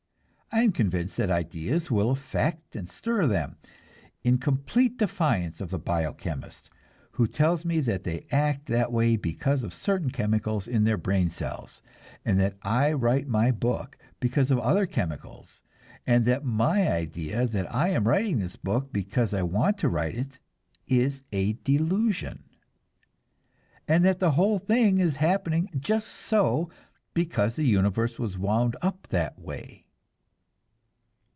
[0.53, 3.55] I am convinced that ideas will affect and stir them,
[4.21, 6.69] in complete defiance of the bio chemist,
[7.11, 11.29] who tells me that they act that way because of certain chemicals in their brain
[11.29, 11.81] cells,
[12.25, 15.61] and that I write my book because of other chemicals,
[16.05, 20.15] and that my idea that I am writing the book because I want to write
[20.15, 20.37] it
[20.85, 22.43] is a delusion,
[23.87, 26.69] and that the whole thing is happening just so
[27.13, 29.85] because the universe was wound up that way.